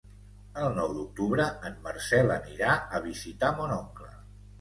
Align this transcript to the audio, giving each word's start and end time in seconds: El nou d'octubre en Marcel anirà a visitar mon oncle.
El 0.59 0.69
nou 0.77 0.93
d'octubre 0.93 1.45
en 1.69 1.75
Marcel 1.87 2.33
anirà 2.37 2.71
a 2.97 3.03
visitar 3.05 3.53
mon 3.61 3.75
oncle. 3.77 4.09